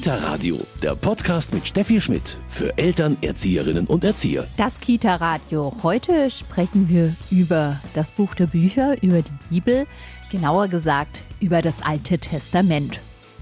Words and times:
Kita 0.00 0.14
Radio, 0.14 0.58
der 0.82 0.94
Podcast 0.94 1.52
mit 1.52 1.68
Steffi 1.68 2.00
Schmidt 2.00 2.38
für 2.48 2.78
Eltern, 2.78 3.18
Erzieherinnen 3.20 3.86
und 3.86 4.02
Erzieher. 4.02 4.46
Das 4.56 4.80
Kita 4.80 5.16
Radio. 5.16 5.74
Heute 5.82 6.30
sprechen 6.30 6.88
wir 6.88 7.14
über 7.30 7.78
das 7.92 8.10
Buch 8.10 8.34
der 8.34 8.46
Bücher, 8.46 8.96
über 9.02 9.20
die 9.20 9.30
Bibel, 9.50 9.86
genauer 10.30 10.68
gesagt 10.68 11.20
über 11.38 11.60
das 11.60 11.82
Alte 11.82 12.16
Testament. 12.16 12.98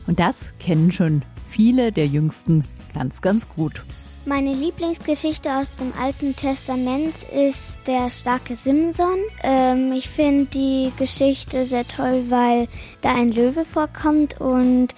Und 0.08 0.18
das 0.18 0.49
kennen 0.58 0.90
schon 0.90 1.22
viele 1.49 1.92
der 1.92 2.08
Jüngsten 2.08 2.65
ganz, 2.93 3.22
ganz 3.22 3.49
gut. 3.49 3.81
Meine 4.27 4.53
Lieblingsgeschichte 4.53 5.51
aus 5.53 5.71
dem 5.77 5.93
Alten 6.03 6.35
Testament 6.35 7.15
ist 7.33 7.79
der 7.87 8.11
starke 8.11 8.56
Simson. 8.56 9.19
Ähm, 9.45 9.93
ich 9.93 10.09
finde 10.09 10.47
die 10.47 10.90
Geschichte 10.99 11.65
sehr 11.65 11.87
toll, 11.87 12.25
weil 12.31 12.67
da 13.01 13.15
ein 13.15 13.31
Löwe 13.31 13.65
vorkommt 13.65 14.40
und 14.40 14.88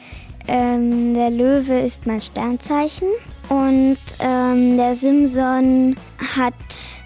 ähm, 0.48 1.14
der 1.14 1.30
Löwe 1.30 1.80
ist 1.80 2.06
mein 2.06 2.20
Sternzeichen 2.20 3.08
und 3.48 3.98
ähm, 4.20 4.76
der 4.76 4.94
Simson 4.94 5.96
hat 6.36 6.54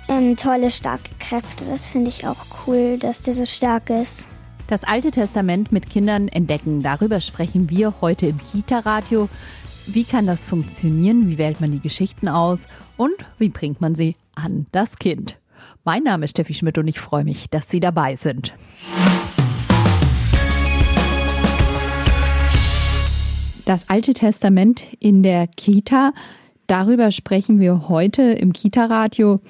ähm, 0.09 0.37
tolle, 0.37 0.71
starke 0.71 1.11
Kräfte. 1.19 1.65
Das 1.65 1.89
finde 1.89 2.11
ich 2.11 2.27
auch 2.27 2.45
cool, 2.67 2.99
dass 2.99 3.23
der 3.23 3.35
so 3.35 3.47
stark 3.47 3.91
ist. 3.91 4.29
Das 4.67 4.85
Alte 4.85 5.11
Testament 5.11 5.73
mit 5.73 5.91
Kindern 5.91 6.29
entdecken, 6.29 6.83
darüber 6.83 7.21
sprechen 7.21 7.69
wir 7.71 7.95
heute 8.01 8.27
im 8.27 8.39
Kita-Radio. 8.39 9.29
Wie 9.87 10.05
kann 10.05 10.27
das 10.27 10.45
funktionieren? 10.47 11.29
Wie 11.29 11.37
wählt 11.37 11.61
man 11.61 11.73
die 11.73 11.81
Geschichten 11.81 12.29
aus? 12.29 12.67
Und 12.97 13.15
wie 13.39 13.51
bringt 13.51 13.81
man 13.81 13.95
sie 13.95 14.17
an 14.35 14.67
das 14.73 14.97
Kind? 14.99 15.39
Mein 15.85 16.03
Name 16.03 16.25
ist 16.25 16.31
Steffi 16.31 16.55
Schmidt 16.55 16.79
und 16.79 16.89
ich 16.89 16.99
freue 16.99 17.25
mich, 17.25 17.51
dass 17.51 17.69
Sie 17.69 17.81
dabei 17.81 18.17
sind. 18.17 18.55
Das 23.65 23.89
Alte 23.89 24.13
Testament 24.13 24.83
in 25.01 25.23
der 25.23 25.47
Kita. 25.47 26.13
Darüber 26.67 27.11
sprechen 27.11 27.61
wir 27.61 27.89
heute 27.89 28.23
im 28.23 28.53
Kita-Radio. 28.53 29.41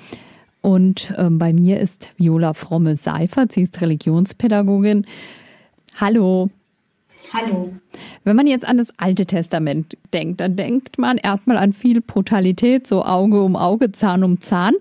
Und 0.61 1.13
ähm, 1.19 1.41
bei 1.41 1.53
mir 1.53 1.81
ist 1.81 2.13
Viola 2.17 2.55
Fromme-Seifert. 2.55 3.51
Sie 3.51 3.63
ist 3.63 3.81
Religionspädagogin. 3.81 5.05
Hallo. 6.01 6.49
Hallo. 7.33 7.73
Wenn 8.23 8.37
man 8.37 8.47
jetzt 8.47 8.65
an 8.65 8.79
das 8.79 8.89
Alte 8.99 9.27
Testament 9.27 9.97
denkt, 10.13 10.41
dann 10.41 10.55
denkt 10.55 10.97
man 10.97 11.19
erstmal 11.19 11.57
an 11.57 11.73
viel 11.73 12.01
Brutalität, 12.01 12.87
so 12.87 13.05
Auge 13.05 13.43
um 13.43 13.57
Auge, 13.57 13.91
Zahn 13.91 14.23
um 14.23 14.41
Zahn. 14.41 14.75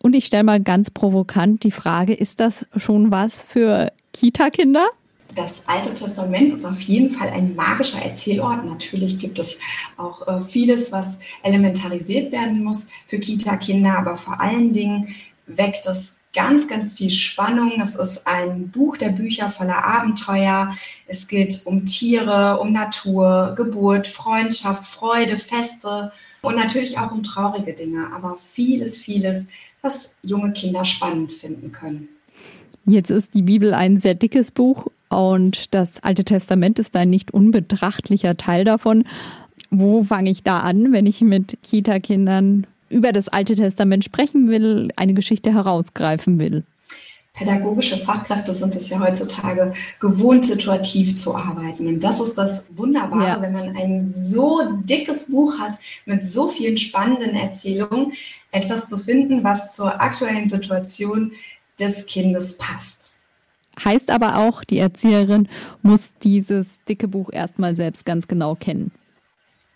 Und 0.00 0.14
ich 0.14 0.26
stelle 0.26 0.44
mal 0.44 0.60
ganz 0.60 0.92
provokant 0.92 1.64
die 1.64 1.72
Frage, 1.72 2.14
ist 2.14 2.38
das 2.38 2.64
schon 2.76 3.10
was 3.10 3.42
für 3.42 3.90
Kita-Kinder? 4.12 4.86
Das 5.34 5.68
Alte 5.68 5.92
Testament 5.94 6.52
ist 6.52 6.64
auf 6.64 6.80
jeden 6.80 7.10
Fall 7.10 7.30
ein 7.30 7.54
magischer 7.54 8.02
Erzählort. 8.02 8.64
Natürlich 8.64 9.18
gibt 9.18 9.38
es 9.38 9.58
auch 9.96 10.26
äh, 10.26 10.40
vieles, 10.40 10.92
was 10.92 11.20
elementarisiert 11.42 12.32
werden 12.32 12.64
muss 12.64 12.88
für 13.06 13.18
Kita-Kinder, 13.18 13.98
aber 13.98 14.16
vor 14.16 14.40
allen 14.40 14.72
Dingen 14.72 15.14
weckt 15.46 15.86
es 15.86 16.16
ganz, 16.34 16.68
ganz 16.68 16.94
viel 16.94 17.10
Spannung. 17.10 17.72
Es 17.80 17.96
ist 17.96 18.26
ein 18.26 18.70
Buch 18.70 18.96
der 18.96 19.10
Bücher 19.10 19.50
voller 19.50 19.84
Abenteuer. 19.84 20.76
Es 21.06 21.28
geht 21.28 21.62
um 21.64 21.84
Tiere, 21.84 22.60
um 22.60 22.72
Natur, 22.72 23.54
Geburt, 23.56 24.06
Freundschaft, 24.06 24.86
Freude, 24.86 25.38
Feste 25.38 26.12
und 26.42 26.56
natürlich 26.56 26.98
auch 26.98 27.12
um 27.12 27.22
traurige 27.22 27.74
Dinge, 27.74 28.12
aber 28.14 28.36
vieles, 28.36 28.98
vieles, 28.98 29.48
was 29.82 30.18
junge 30.22 30.52
Kinder 30.52 30.84
spannend 30.84 31.32
finden 31.32 31.72
können. 31.72 32.08
Jetzt 32.84 33.10
ist 33.10 33.34
die 33.34 33.42
Bibel 33.42 33.74
ein 33.74 33.96
sehr 33.96 34.14
dickes 34.14 34.50
Buch 34.50 34.86
und 35.08 35.74
das 35.74 36.02
Alte 36.02 36.24
Testament 36.24 36.78
ist 36.78 36.94
ein 36.96 37.10
nicht 37.10 37.32
unbetrachtlicher 37.32 38.36
Teil 38.36 38.64
davon. 38.64 39.04
Wo 39.70 40.02
fange 40.02 40.30
ich 40.30 40.42
da 40.42 40.60
an, 40.60 40.92
wenn 40.92 41.06
ich 41.06 41.20
mit 41.20 41.58
Kita-Kindern 41.62 42.66
über 42.88 43.12
das 43.12 43.28
Alte 43.28 43.54
Testament 43.54 44.04
sprechen 44.04 44.48
will, 44.48 44.90
eine 44.96 45.14
Geschichte 45.14 45.52
herausgreifen 45.52 46.38
will? 46.38 46.64
Pädagogische 47.38 47.98
Fachkräfte 47.98 48.52
sind 48.52 48.74
es 48.74 48.88
ja 48.88 48.98
heutzutage 48.98 49.72
gewohnt, 50.00 50.44
situativ 50.44 51.16
zu 51.16 51.36
arbeiten. 51.36 51.86
Und 51.86 52.00
das 52.00 52.18
ist 52.18 52.36
das 52.36 52.66
Wunderbare, 52.74 53.28
ja. 53.28 53.40
wenn 53.40 53.52
man 53.52 53.76
ein 53.76 54.08
so 54.08 54.60
dickes 54.82 55.30
Buch 55.30 55.56
hat 55.58 55.78
mit 56.04 56.26
so 56.26 56.48
vielen 56.48 56.76
spannenden 56.76 57.36
Erzählungen, 57.36 58.12
etwas 58.50 58.88
zu 58.88 58.98
finden, 58.98 59.44
was 59.44 59.76
zur 59.76 60.00
aktuellen 60.00 60.48
Situation 60.48 61.32
des 61.78 62.06
Kindes 62.06 62.58
passt. 62.58 63.07
Heißt 63.84 64.10
aber 64.10 64.38
auch, 64.38 64.64
die 64.64 64.78
Erzieherin 64.78 65.48
muss 65.82 66.12
dieses 66.22 66.78
dicke 66.88 67.08
Buch 67.08 67.30
erstmal 67.32 67.74
selbst 67.74 68.04
ganz 68.04 68.28
genau 68.28 68.54
kennen. 68.54 68.90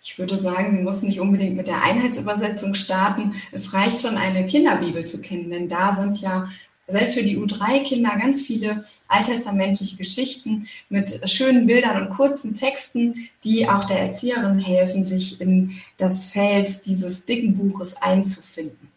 Ich 0.04 0.18
würde 0.18 0.36
sagen, 0.36 0.76
sie 0.76 0.82
muss 0.82 1.02
nicht 1.02 1.20
unbedingt 1.20 1.56
mit 1.56 1.68
der 1.68 1.82
Einheitsübersetzung 1.82 2.74
starten. 2.74 3.34
Es 3.52 3.72
reicht 3.72 4.00
schon, 4.00 4.16
eine 4.16 4.46
Kinderbibel 4.46 5.04
zu 5.06 5.20
kennen, 5.20 5.50
denn 5.50 5.68
da 5.68 5.94
sind 5.94 6.20
ja 6.20 6.48
selbst 6.88 7.14
für 7.14 7.22
die 7.22 7.38
U3-Kinder 7.38 8.16
ganz 8.20 8.42
viele 8.42 8.84
alttestamentliche 9.06 9.96
Geschichten 9.96 10.66
mit 10.88 11.20
schönen 11.30 11.66
Bildern 11.66 12.06
und 12.06 12.14
kurzen 12.14 12.52
Texten, 12.54 13.28
die 13.44 13.68
auch 13.68 13.84
der 13.84 14.00
Erzieherin 14.00 14.58
helfen, 14.58 15.04
sich 15.04 15.40
in 15.40 15.80
das 15.96 16.30
Feld 16.30 16.84
dieses 16.86 17.24
dicken 17.24 17.56
Buches 17.56 17.96
einzufinden. 18.02 18.91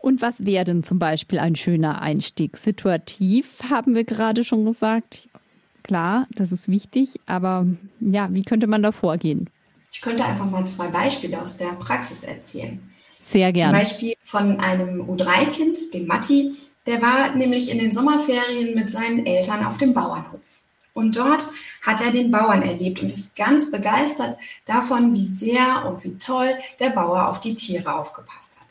Und 0.00 0.22
was 0.22 0.46
wäre 0.46 0.64
denn 0.64 0.84
zum 0.84 0.98
Beispiel 0.98 1.38
ein 1.40 1.56
schöner 1.56 2.00
Einstieg? 2.00 2.56
Situativ 2.56 3.58
haben 3.68 3.94
wir 3.94 4.04
gerade 4.04 4.44
schon 4.44 4.64
gesagt. 4.64 5.28
Klar, 5.82 6.26
das 6.34 6.52
ist 6.52 6.68
wichtig, 6.68 7.20
aber 7.26 7.66
ja, 8.00 8.28
wie 8.32 8.42
könnte 8.42 8.68
man 8.68 8.82
da 8.82 8.92
vorgehen? 8.92 9.50
Ich 9.92 10.00
könnte 10.00 10.24
einfach 10.24 10.48
mal 10.48 10.66
zwei 10.66 10.88
Beispiele 10.88 11.40
aus 11.40 11.56
der 11.56 11.68
Praxis 11.68 12.22
erzählen. 12.22 12.80
Sehr 13.20 13.52
gerne. 13.52 13.72
Zum 13.72 13.80
Beispiel 13.80 14.14
von 14.22 14.60
einem 14.60 15.02
U3-Kind, 15.02 15.92
dem 15.94 16.06
Matti. 16.06 16.54
Der 16.86 17.02
war 17.02 17.34
nämlich 17.34 17.70
in 17.70 17.78
den 17.78 17.92
Sommerferien 17.92 18.74
mit 18.74 18.90
seinen 18.90 19.26
Eltern 19.26 19.66
auf 19.66 19.78
dem 19.78 19.92
Bauernhof. 19.92 20.40
Und 20.94 21.16
dort 21.16 21.46
hat 21.82 22.04
er 22.04 22.12
den 22.12 22.30
Bauern 22.30 22.62
erlebt 22.62 23.02
und 23.02 23.08
ist 23.08 23.36
ganz 23.36 23.70
begeistert 23.70 24.38
davon, 24.64 25.12
wie 25.14 25.24
sehr 25.24 25.86
und 25.86 26.04
wie 26.04 26.16
toll 26.18 26.50
der 26.80 26.90
Bauer 26.90 27.28
auf 27.28 27.40
die 27.40 27.54
Tiere 27.54 27.94
aufgepasst 27.94 28.58
hat. 28.60 28.67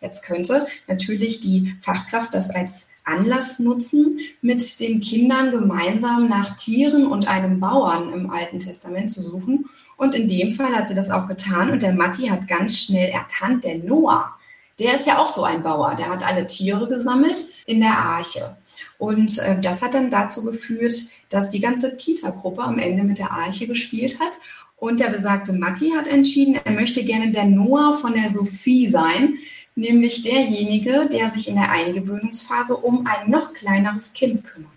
Jetzt 0.00 0.24
könnte 0.24 0.66
natürlich 0.86 1.40
die 1.40 1.74
Fachkraft 1.82 2.34
das 2.34 2.50
als 2.50 2.90
Anlass 3.04 3.58
nutzen, 3.58 4.18
mit 4.42 4.80
den 4.80 5.00
Kindern 5.00 5.50
gemeinsam 5.52 6.28
nach 6.28 6.56
Tieren 6.56 7.06
und 7.06 7.28
einem 7.28 7.60
Bauern 7.60 8.12
im 8.12 8.30
Alten 8.30 8.60
Testament 8.60 9.10
zu 9.10 9.22
suchen. 9.22 9.66
Und 9.96 10.14
in 10.14 10.28
dem 10.28 10.50
Fall 10.50 10.74
hat 10.74 10.88
sie 10.88 10.94
das 10.94 11.10
auch 11.10 11.26
getan 11.26 11.70
und 11.70 11.82
der 11.82 11.92
Matti 11.92 12.26
hat 12.26 12.48
ganz 12.48 12.78
schnell 12.78 13.08
erkannt, 13.08 13.64
der 13.64 13.78
Noah, 13.78 14.34
der 14.78 14.94
ist 14.94 15.06
ja 15.06 15.18
auch 15.18 15.30
so 15.30 15.44
ein 15.44 15.62
Bauer, 15.62 15.94
der 15.94 16.10
hat 16.10 16.26
alle 16.26 16.46
Tiere 16.46 16.86
gesammelt 16.86 17.40
in 17.64 17.80
der 17.80 17.96
Arche. 17.96 18.56
Und 18.98 19.38
äh, 19.38 19.60
das 19.60 19.82
hat 19.82 19.94
dann 19.94 20.10
dazu 20.10 20.44
geführt, 20.44 20.94
dass 21.28 21.50
die 21.50 21.60
ganze 21.60 21.96
Kita-Gruppe 21.96 22.62
am 22.62 22.78
Ende 22.78 23.04
mit 23.04 23.18
der 23.18 23.30
Arche 23.30 23.66
gespielt 23.66 24.18
hat. 24.20 24.38
Und 24.76 25.00
der 25.00 25.08
besagte 25.08 25.54
Matti 25.54 25.92
hat 25.96 26.06
entschieden, 26.06 26.60
er 26.62 26.72
möchte 26.72 27.02
gerne 27.04 27.30
der 27.30 27.46
Noah 27.46 27.94
von 27.94 28.12
der 28.12 28.28
Sophie 28.30 28.88
sein, 28.88 29.38
nämlich 29.76 30.22
derjenige, 30.22 31.08
der 31.12 31.30
sich 31.30 31.48
in 31.48 31.54
der 31.54 31.70
Eingewöhnungsphase 31.70 32.76
um 32.76 33.06
ein 33.06 33.30
noch 33.30 33.52
kleineres 33.52 34.12
Kind 34.12 34.42
kümmert. 34.44 34.72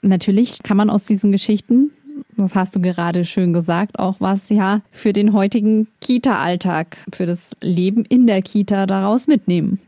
Natürlich 0.00 0.62
kann 0.62 0.76
man 0.76 0.90
aus 0.90 1.06
diesen 1.06 1.30
Geschichten, 1.30 1.92
das 2.36 2.54
hast 2.54 2.74
du 2.74 2.80
gerade 2.80 3.24
schön 3.24 3.52
gesagt, 3.52 3.98
auch 3.98 4.16
was 4.18 4.48
ja 4.48 4.80
für 4.90 5.12
den 5.12 5.32
heutigen 5.32 5.86
Kita-Alltag, 6.00 6.96
für 7.14 7.26
das 7.26 7.50
Leben 7.60 8.04
in 8.06 8.26
der 8.26 8.42
Kita 8.42 8.86
daraus 8.86 9.28
mitnehmen. 9.28 9.80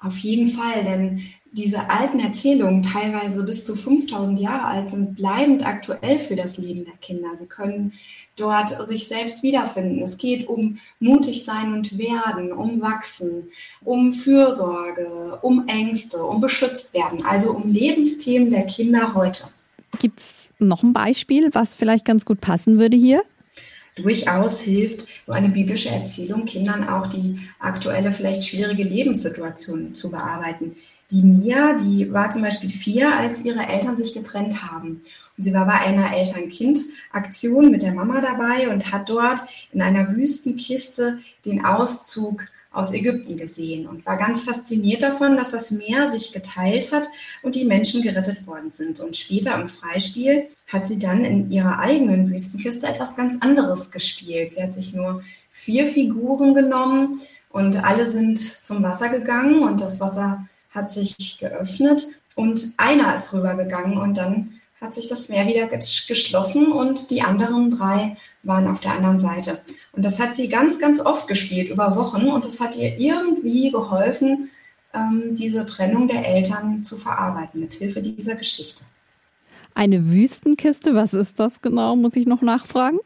Auf 0.00 0.18
jeden 0.18 0.48
Fall, 0.48 0.84
denn 0.84 1.22
diese 1.54 1.88
alten 1.88 2.18
Erzählungen, 2.18 2.82
teilweise 2.82 3.44
bis 3.44 3.64
zu 3.64 3.76
5000 3.76 4.40
Jahre 4.40 4.64
alt, 4.64 4.90
sind 4.90 5.14
bleibend 5.14 5.64
aktuell 5.64 6.18
für 6.18 6.34
das 6.34 6.58
Leben 6.58 6.84
der 6.84 6.96
Kinder. 6.96 7.36
Sie 7.36 7.46
können 7.46 7.92
dort 8.34 8.70
sich 8.88 9.06
selbst 9.06 9.44
wiederfinden. 9.44 10.02
Es 10.02 10.18
geht 10.18 10.48
um 10.48 10.78
mutig 10.98 11.44
sein 11.44 11.72
und 11.72 11.96
werden, 11.96 12.52
um 12.52 12.80
wachsen, 12.80 13.44
um 13.84 14.10
Fürsorge, 14.10 15.38
um 15.42 15.68
Ängste, 15.68 16.24
um 16.24 16.40
beschützt 16.40 16.92
werden, 16.92 17.24
also 17.24 17.52
um 17.52 17.68
Lebensthemen 17.68 18.50
der 18.50 18.66
Kinder 18.66 19.14
heute. 19.14 19.44
Gibt 20.00 20.18
es 20.18 20.52
noch 20.58 20.82
ein 20.82 20.92
Beispiel, 20.92 21.50
was 21.52 21.76
vielleicht 21.76 22.04
ganz 22.04 22.24
gut 22.24 22.40
passen 22.40 22.80
würde 22.80 22.96
hier? 22.96 23.22
Durchaus 23.94 24.60
hilft 24.60 25.06
so 25.24 25.30
eine 25.30 25.50
biblische 25.50 25.90
Erzählung 25.90 26.46
Kindern 26.46 26.88
auch 26.88 27.06
die 27.06 27.38
aktuelle, 27.60 28.10
vielleicht 28.10 28.44
schwierige 28.44 28.82
Lebenssituation 28.82 29.94
zu 29.94 30.10
bearbeiten. 30.10 30.74
Die 31.10 31.22
Mia, 31.22 31.76
die 31.76 32.12
war 32.12 32.30
zum 32.30 32.42
Beispiel 32.42 32.70
vier, 32.70 33.16
als 33.16 33.44
ihre 33.44 33.66
Eltern 33.66 33.98
sich 33.98 34.14
getrennt 34.14 34.62
haben. 34.62 35.02
Und 35.36 35.44
sie 35.44 35.52
war 35.52 35.66
bei 35.66 35.80
einer 35.80 36.16
Eltern-Kind-Aktion 36.16 37.70
mit 37.70 37.82
der 37.82 37.92
Mama 37.92 38.20
dabei 38.20 38.68
und 38.68 38.92
hat 38.92 39.08
dort 39.08 39.40
in 39.72 39.82
einer 39.82 40.14
Wüstenkiste 40.14 41.18
den 41.44 41.64
Auszug 41.64 42.46
aus 42.74 42.92
Ägypten 42.92 43.36
gesehen 43.36 43.86
und 43.86 44.04
war 44.04 44.16
ganz 44.16 44.44
fasziniert 44.44 45.02
davon, 45.02 45.36
dass 45.36 45.52
das 45.52 45.70
Meer 45.70 46.10
sich 46.10 46.32
geteilt 46.32 46.92
hat 46.92 47.06
und 47.42 47.54
die 47.54 47.64
Menschen 47.64 48.02
gerettet 48.02 48.46
worden 48.46 48.70
sind. 48.70 49.00
Und 49.00 49.16
später 49.16 49.60
im 49.60 49.68
Freispiel 49.68 50.48
hat 50.66 50.84
sie 50.84 50.98
dann 50.98 51.24
in 51.24 51.50
ihrer 51.50 51.78
eigenen 51.78 52.30
Wüstenküste 52.30 52.88
etwas 52.88 53.16
ganz 53.16 53.36
anderes 53.40 53.90
gespielt. 53.90 54.52
Sie 54.52 54.62
hat 54.62 54.74
sich 54.74 54.92
nur 54.92 55.22
vier 55.50 55.86
Figuren 55.86 56.54
genommen 56.54 57.20
und 57.50 57.84
alle 57.84 58.06
sind 58.06 58.40
zum 58.40 58.82
Wasser 58.82 59.08
gegangen 59.08 59.62
und 59.62 59.80
das 59.80 60.00
Wasser 60.00 60.48
hat 60.74 60.92
sich 60.92 61.38
geöffnet 61.38 62.04
und 62.34 62.74
einer 62.76 63.14
ist 63.14 63.32
rübergegangen 63.32 63.96
und 63.96 64.16
dann 64.16 64.60
hat 64.80 64.94
sich 64.94 65.08
das 65.08 65.28
Meer 65.28 65.46
wieder 65.46 65.66
geschlossen 65.66 66.72
und 66.72 67.10
die 67.10 67.22
anderen 67.22 67.70
drei 67.78 68.16
waren 68.42 68.68
auf 68.68 68.80
der 68.80 68.92
anderen 68.92 69.18
Seite. 69.18 69.60
Und 69.92 70.04
das 70.04 70.20
hat 70.20 70.36
sie 70.36 70.48
ganz, 70.48 70.78
ganz 70.78 71.00
oft 71.00 71.28
gespielt, 71.28 71.70
über 71.70 71.96
Wochen. 71.96 72.28
Und 72.28 72.44
das 72.44 72.60
hat 72.60 72.76
ihr 72.76 72.98
irgendwie 72.98 73.70
geholfen, 73.70 74.50
ähm, 74.92 75.34
diese 75.34 75.64
Trennung 75.64 76.08
der 76.08 76.26
Eltern 76.26 76.84
zu 76.84 76.96
verarbeiten, 76.96 77.60
mit 77.60 77.74
Hilfe 77.74 78.02
dieser 78.02 78.36
Geschichte. 78.36 78.84
Eine 79.74 80.06
Wüstenkiste, 80.06 80.94
was 80.94 81.14
ist 81.14 81.40
das 81.40 81.60
genau, 81.62 81.96
muss 81.96 82.14
ich 82.16 82.26
noch 82.26 82.42
nachfragen? 82.42 82.98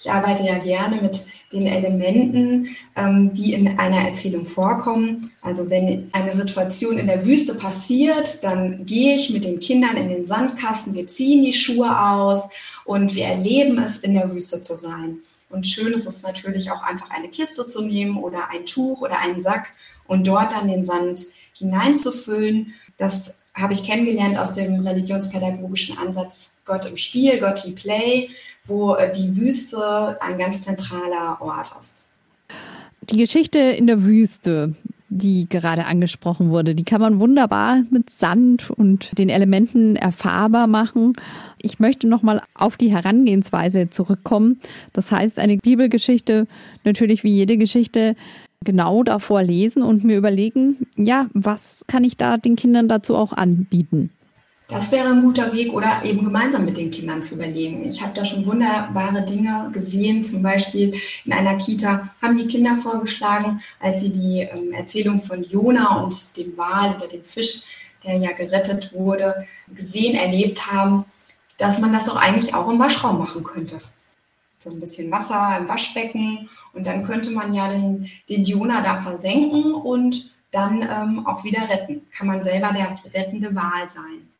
Ich 0.00 0.10
arbeite 0.10 0.44
ja 0.44 0.56
gerne 0.56 0.96
mit 1.02 1.26
den 1.52 1.66
Elementen, 1.66 2.74
ähm, 2.96 3.34
die 3.34 3.52
in 3.52 3.78
einer 3.78 4.08
Erzählung 4.08 4.46
vorkommen. 4.46 5.30
Also 5.42 5.68
wenn 5.68 6.08
eine 6.12 6.32
Situation 6.32 6.96
in 6.96 7.06
der 7.06 7.26
Wüste 7.26 7.54
passiert, 7.54 8.42
dann 8.42 8.86
gehe 8.86 9.14
ich 9.14 9.28
mit 9.28 9.44
den 9.44 9.60
Kindern 9.60 9.98
in 9.98 10.08
den 10.08 10.24
Sandkasten, 10.24 10.94
wir 10.94 11.06
ziehen 11.06 11.44
die 11.44 11.52
Schuhe 11.52 12.00
aus 12.00 12.48
und 12.86 13.14
wir 13.14 13.26
erleben 13.26 13.76
es, 13.76 13.98
in 13.98 14.14
der 14.14 14.32
Wüste 14.32 14.62
zu 14.62 14.74
sein. 14.74 15.18
Und 15.50 15.66
schön 15.66 15.92
ist 15.92 16.06
es 16.06 16.22
natürlich 16.22 16.70
auch 16.70 16.82
einfach 16.82 17.10
eine 17.10 17.28
Kiste 17.28 17.66
zu 17.66 17.84
nehmen 17.84 18.16
oder 18.16 18.48
ein 18.50 18.64
Tuch 18.64 19.02
oder 19.02 19.18
einen 19.18 19.42
Sack 19.42 19.74
und 20.06 20.26
dort 20.26 20.52
dann 20.52 20.68
den 20.68 20.86
Sand 20.86 21.20
hineinzufüllen. 21.58 22.72
Das 22.96 23.42
habe 23.52 23.74
ich 23.74 23.84
kennengelernt 23.84 24.38
aus 24.38 24.52
dem 24.52 24.80
religionspädagogischen 24.80 25.98
Ansatz 25.98 26.56
Gott 26.64 26.86
im 26.86 26.96
Spiel, 26.96 27.38
Godly 27.38 27.72
Play, 27.72 28.30
wo 28.70 28.94
äh, 28.94 29.12
die 29.12 29.36
Wüste 29.36 30.16
ein 30.22 30.38
ganz 30.38 30.62
zentraler 30.62 31.36
Ort 31.40 31.74
ist. 31.80 32.08
Die 33.02 33.16
Geschichte 33.16 33.58
in 33.58 33.86
der 33.86 34.04
Wüste, 34.04 34.74
die 35.08 35.48
gerade 35.48 35.86
angesprochen 35.86 36.50
wurde, 36.50 36.76
die 36.76 36.84
kann 36.84 37.00
man 37.00 37.18
wunderbar 37.18 37.82
mit 37.90 38.08
Sand 38.08 38.70
und 38.70 39.18
den 39.18 39.28
Elementen 39.28 39.96
erfahrbar 39.96 40.68
machen. 40.68 41.14
Ich 41.58 41.80
möchte 41.80 42.06
nochmal 42.06 42.40
auf 42.54 42.76
die 42.76 42.92
Herangehensweise 42.92 43.90
zurückkommen. 43.90 44.60
Das 44.92 45.10
heißt, 45.10 45.40
eine 45.40 45.56
Bibelgeschichte, 45.56 46.46
natürlich 46.84 47.24
wie 47.24 47.34
jede 47.34 47.58
Geschichte, 47.58 48.14
genau 48.64 49.02
davor 49.02 49.42
lesen 49.42 49.82
und 49.82 50.04
mir 50.04 50.16
überlegen, 50.16 50.86
ja, 50.96 51.26
was 51.32 51.84
kann 51.88 52.04
ich 52.04 52.16
da 52.16 52.36
den 52.36 52.56
Kindern 52.56 52.88
dazu 52.88 53.16
auch 53.16 53.32
anbieten? 53.32 54.10
Das 54.70 54.92
wäre 54.92 55.08
ein 55.08 55.22
guter 55.22 55.52
Weg 55.52 55.72
oder 55.72 56.04
eben 56.04 56.24
gemeinsam 56.24 56.64
mit 56.64 56.76
den 56.76 56.92
Kindern 56.92 57.24
zu 57.24 57.34
überlegen. 57.34 57.84
Ich 57.84 58.00
habe 58.02 58.14
da 58.14 58.24
schon 58.24 58.46
wunderbare 58.46 59.22
Dinge 59.22 59.68
gesehen. 59.72 60.22
Zum 60.22 60.42
Beispiel 60.42 60.94
in 61.24 61.32
einer 61.32 61.56
Kita 61.56 62.08
haben 62.22 62.38
die 62.38 62.46
Kinder 62.46 62.76
vorgeschlagen, 62.76 63.60
als 63.80 64.02
sie 64.02 64.12
die 64.12 64.40
ähm, 64.42 64.72
Erzählung 64.72 65.22
von 65.22 65.42
Jona 65.42 66.04
und 66.04 66.36
dem 66.36 66.56
Wal 66.56 66.94
oder 66.96 67.08
dem 67.08 67.24
Fisch, 67.24 67.64
der 68.04 68.18
ja 68.18 68.30
gerettet 68.30 68.92
wurde, 68.92 69.44
gesehen, 69.74 70.14
erlebt 70.14 70.70
haben, 70.70 71.04
dass 71.58 71.80
man 71.80 71.92
das 71.92 72.04
doch 72.04 72.16
eigentlich 72.16 72.54
auch 72.54 72.70
im 72.70 72.78
Waschraum 72.78 73.18
machen 73.18 73.42
könnte. 73.42 73.80
So 74.60 74.70
ein 74.70 74.78
bisschen 74.78 75.10
Wasser 75.10 75.58
im 75.58 75.68
Waschbecken 75.68 76.48
und 76.74 76.86
dann 76.86 77.04
könnte 77.04 77.30
man 77.32 77.52
ja 77.52 77.68
den, 77.68 78.08
den 78.28 78.44
Jona 78.44 78.82
da 78.82 79.00
versenken 79.00 79.74
und 79.74 80.30
dann 80.52 80.82
ähm, 80.82 81.26
auch 81.26 81.42
wieder 81.42 81.68
retten. 81.68 82.02
Kann 82.16 82.28
man 82.28 82.44
selber 82.44 82.70
der 82.72 82.98
rettende 83.12 83.52
Wal 83.54 83.88
sein. 83.88 84.30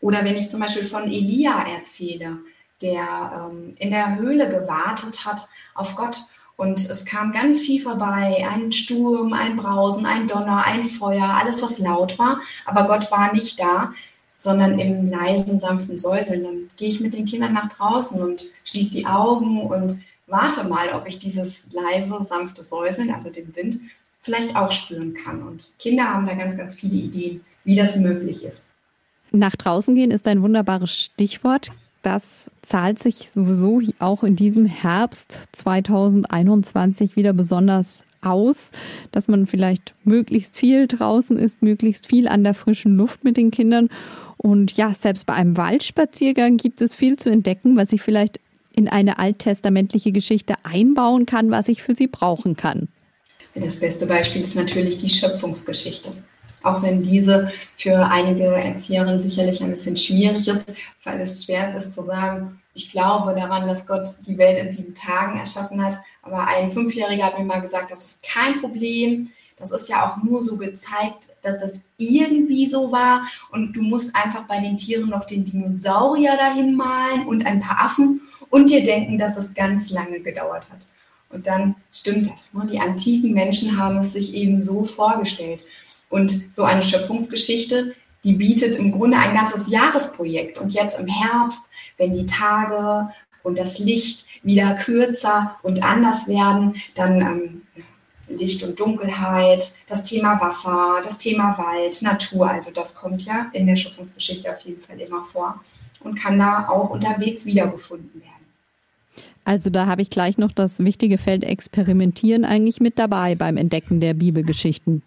Oder 0.00 0.24
wenn 0.24 0.36
ich 0.36 0.50
zum 0.50 0.60
Beispiel 0.60 0.86
von 0.86 1.04
Elia 1.04 1.66
erzähle, 1.76 2.38
der 2.80 3.50
ähm, 3.50 3.72
in 3.78 3.90
der 3.90 4.16
Höhle 4.16 4.48
gewartet 4.48 5.24
hat 5.26 5.48
auf 5.74 5.94
Gott 5.96 6.18
und 6.56 6.90
es 6.90 7.06
kam 7.06 7.32
ganz 7.32 7.60
viel 7.60 7.80
vorbei, 7.80 8.46
ein 8.50 8.70
Sturm, 8.72 9.32
ein 9.32 9.56
Brausen, 9.56 10.04
ein 10.04 10.28
Donner, 10.28 10.64
ein 10.66 10.84
Feuer, 10.84 11.38
alles 11.40 11.62
was 11.62 11.78
laut 11.78 12.18
war, 12.18 12.40
aber 12.66 12.84
Gott 12.84 13.10
war 13.10 13.32
nicht 13.32 13.58
da, 13.58 13.94
sondern 14.36 14.78
im 14.78 15.08
leisen, 15.08 15.58
sanften 15.58 15.98
Säuseln. 15.98 16.44
Dann 16.44 16.70
gehe 16.76 16.88
ich 16.88 17.00
mit 17.00 17.14
den 17.14 17.26
Kindern 17.26 17.54
nach 17.54 17.68
draußen 17.68 18.22
und 18.22 18.46
schließe 18.64 18.92
die 18.92 19.06
Augen 19.06 19.62
und 19.62 20.00
warte 20.26 20.64
mal, 20.64 20.92
ob 20.94 21.06
ich 21.06 21.18
dieses 21.18 21.72
leise, 21.72 22.22
sanfte 22.24 22.62
Säuseln, 22.62 23.12
also 23.12 23.30
den 23.30 23.54
Wind, 23.56 23.80
vielleicht 24.22 24.56
auch 24.56 24.70
spüren 24.70 25.14
kann. 25.14 25.42
Und 25.42 25.70
Kinder 25.78 26.04
haben 26.04 26.26
da 26.26 26.34
ganz, 26.34 26.56
ganz 26.56 26.74
viele 26.74 26.96
Ideen, 26.96 27.44
wie 27.64 27.76
das 27.76 27.96
möglich 27.96 28.44
ist. 28.44 28.69
Nach 29.32 29.54
draußen 29.54 29.94
gehen 29.94 30.10
ist 30.10 30.26
ein 30.26 30.42
wunderbares 30.42 30.94
Stichwort. 30.94 31.70
Das 32.02 32.50
zahlt 32.62 32.98
sich 32.98 33.30
sowieso 33.30 33.80
auch 33.98 34.24
in 34.24 34.34
diesem 34.34 34.66
Herbst 34.66 35.48
2021 35.52 37.16
wieder 37.16 37.32
besonders 37.32 38.02
aus, 38.22 38.70
dass 39.12 39.28
man 39.28 39.46
vielleicht 39.46 39.94
möglichst 40.04 40.56
viel 40.56 40.86
draußen 40.86 41.38
ist, 41.38 41.62
möglichst 41.62 42.06
viel 42.06 42.28
an 42.28 42.42
der 42.44 42.54
frischen 42.54 42.96
Luft 42.96 43.24
mit 43.24 43.36
den 43.36 43.50
Kindern. 43.50 43.88
Und 44.36 44.76
ja, 44.76 44.94
selbst 44.94 45.26
bei 45.26 45.34
einem 45.34 45.56
Waldspaziergang 45.56 46.56
gibt 46.56 46.80
es 46.80 46.94
viel 46.94 47.16
zu 47.16 47.30
entdecken, 47.30 47.76
was 47.76 47.92
ich 47.92 48.02
vielleicht 48.02 48.40
in 48.74 48.88
eine 48.88 49.18
alttestamentliche 49.18 50.12
Geschichte 50.12 50.54
einbauen 50.62 51.26
kann, 51.26 51.50
was 51.50 51.68
ich 51.68 51.82
für 51.82 51.94
sie 51.94 52.06
brauchen 52.06 52.56
kann. 52.56 52.88
Das 53.54 53.80
beste 53.80 54.06
Beispiel 54.06 54.42
ist 54.42 54.54
natürlich 54.54 54.98
die 54.98 55.08
Schöpfungsgeschichte 55.08 56.12
auch 56.62 56.82
wenn 56.82 57.02
diese 57.02 57.52
für 57.76 58.06
einige 58.10 58.46
Erzieherinnen 58.46 59.20
sicherlich 59.20 59.62
ein 59.62 59.70
bisschen 59.70 59.96
schwierig 59.96 60.48
ist, 60.48 60.72
weil 61.04 61.20
es 61.20 61.44
schwer 61.44 61.74
ist 61.74 61.94
zu 61.94 62.02
sagen, 62.02 62.60
ich 62.74 62.90
glaube 62.90 63.34
daran, 63.34 63.66
dass 63.66 63.86
Gott 63.86 64.08
die 64.26 64.38
Welt 64.38 64.58
in 64.58 64.70
sieben 64.70 64.94
Tagen 64.94 65.38
erschaffen 65.38 65.84
hat. 65.84 65.96
Aber 66.22 66.46
ein 66.46 66.72
Fünfjähriger 66.72 67.24
hat 67.24 67.38
mir 67.38 67.44
mal 67.44 67.60
gesagt, 67.60 67.90
das 67.90 68.04
ist 68.04 68.22
kein 68.22 68.60
Problem. 68.60 69.30
Das 69.56 69.72
ist 69.72 69.88
ja 69.88 70.06
auch 70.06 70.22
nur 70.22 70.42
so 70.42 70.56
gezeigt, 70.56 71.24
dass 71.42 71.60
das 71.60 71.82
irgendwie 71.98 72.66
so 72.66 72.92
war. 72.92 73.26
Und 73.50 73.74
du 73.74 73.82
musst 73.82 74.14
einfach 74.16 74.46
bei 74.46 74.60
den 74.60 74.76
Tieren 74.76 75.10
noch 75.10 75.26
den 75.26 75.44
Dinosaurier 75.44 76.36
dahin 76.36 76.74
malen 76.74 77.26
und 77.26 77.44
ein 77.44 77.60
paar 77.60 77.84
Affen 77.84 78.22
und 78.48 78.70
dir 78.70 78.82
denken, 78.82 79.18
dass 79.18 79.36
es 79.36 79.54
ganz 79.54 79.90
lange 79.90 80.20
gedauert 80.20 80.68
hat. 80.70 80.86
Und 81.28 81.46
dann 81.46 81.76
stimmt 81.92 82.30
das. 82.30 82.54
Ne? 82.54 82.66
Die 82.70 82.80
antiken 82.80 83.32
Menschen 83.32 83.78
haben 83.78 83.98
es 83.98 84.14
sich 84.14 84.34
eben 84.34 84.60
so 84.60 84.84
vorgestellt. 84.84 85.60
Und 86.10 86.54
so 86.54 86.64
eine 86.64 86.82
Schöpfungsgeschichte, 86.82 87.94
die 88.24 88.34
bietet 88.34 88.76
im 88.76 88.92
Grunde 88.92 89.16
ein 89.16 89.34
ganzes 89.34 89.70
Jahresprojekt. 89.70 90.58
Und 90.58 90.74
jetzt 90.74 91.00
im 91.00 91.06
Herbst, 91.06 91.70
wenn 91.96 92.12
die 92.12 92.26
Tage 92.26 93.10
und 93.42 93.58
das 93.58 93.78
Licht 93.78 94.26
wieder 94.42 94.74
kürzer 94.74 95.56
und 95.62 95.82
anders 95.82 96.28
werden, 96.28 96.74
dann 96.94 97.20
ähm, 97.20 97.62
Licht 98.28 98.62
und 98.62 98.78
Dunkelheit, 98.78 99.72
das 99.88 100.04
Thema 100.04 100.40
Wasser, 100.40 101.02
das 101.02 101.18
Thema 101.18 101.56
Wald, 101.58 102.00
Natur, 102.02 102.50
also 102.50 102.70
das 102.72 102.94
kommt 102.94 103.24
ja 103.24 103.46
in 103.52 103.66
der 103.66 103.76
Schöpfungsgeschichte 103.76 104.50
auf 104.50 104.60
jeden 104.60 104.80
Fall 104.80 105.00
immer 105.00 105.24
vor 105.24 105.60
und 106.00 106.14
kann 106.14 106.38
da 106.38 106.68
auch 106.68 106.90
unterwegs 106.90 107.44
wiedergefunden 107.44 108.20
werden. 108.20 108.30
Also 109.44 109.70
da 109.70 109.86
habe 109.86 110.02
ich 110.02 110.10
gleich 110.10 110.38
noch 110.38 110.52
das 110.52 110.78
wichtige 110.78 111.18
Feld 111.18 111.44
Experimentieren 111.44 112.44
eigentlich 112.44 112.78
mit 112.80 112.98
dabei 112.98 113.34
beim 113.34 113.56
Entdecken 113.56 114.00
der 114.00 114.14
Bibelgeschichten. 114.14 115.02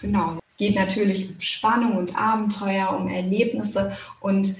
Genau. 0.00 0.36
Es 0.48 0.56
geht 0.56 0.74
natürlich 0.74 1.28
um 1.30 1.40
Spannung 1.40 1.96
und 1.96 2.16
Abenteuer, 2.16 2.96
um 2.98 3.08
Erlebnisse. 3.08 3.96
Und 4.20 4.56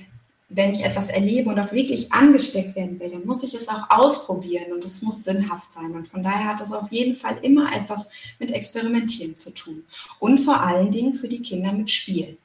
wenn 0.48 0.72
ich 0.72 0.84
etwas 0.84 1.10
erlebe 1.10 1.50
und 1.50 1.58
auch 1.58 1.72
wirklich 1.72 2.12
angesteckt 2.12 2.74
werden 2.74 2.98
will, 2.98 3.10
dann 3.10 3.24
muss 3.24 3.44
ich 3.44 3.54
es 3.54 3.68
auch 3.68 3.88
ausprobieren 3.88 4.72
und 4.72 4.84
es 4.84 5.00
muss 5.02 5.24
sinnhaft 5.24 5.72
sein. 5.72 5.92
Und 5.92 6.08
von 6.08 6.22
daher 6.22 6.46
hat 6.46 6.60
es 6.60 6.72
auf 6.72 6.90
jeden 6.90 7.16
Fall 7.16 7.38
immer 7.42 7.74
etwas 7.74 8.10
mit 8.38 8.50
Experimentieren 8.50 9.36
zu 9.36 9.54
tun. 9.54 9.84
Und 10.18 10.38
vor 10.38 10.60
allen 10.60 10.90
Dingen 10.90 11.14
für 11.14 11.28
die 11.28 11.42
Kinder 11.42 11.72
mit 11.72 11.90
Spiel. 11.90 12.36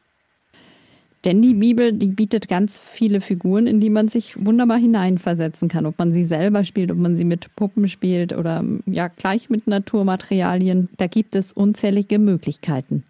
Denn 1.25 1.41
die 1.41 1.55
Bibel, 1.55 1.91
die 1.91 2.09
bietet 2.09 2.47
ganz 2.47 2.79
viele 2.79 3.19
Figuren, 3.19 3.65
in 3.65 3.81
die 3.81 3.89
man 3.89 4.07
sich 4.07 4.45
wunderbar 4.45 4.77
hineinversetzen 4.77 5.67
kann. 5.67 5.87
Ob 5.87 5.97
man 5.97 6.11
sie 6.13 6.23
selber 6.23 6.63
spielt, 6.63 6.91
ob 6.91 6.97
man 6.97 7.17
sie 7.17 7.25
mit 7.25 7.53
Puppen 7.55 7.87
spielt 7.87 8.31
oder 8.31 8.63
ja 8.85 9.07
gleich 9.07 9.49
mit 9.49 9.65
Naturmaterialien. 9.65 10.87
Da 10.97 11.07
gibt 11.07 11.35
es 11.35 11.51
unzählige 11.51 12.19
Möglichkeiten. 12.19 13.03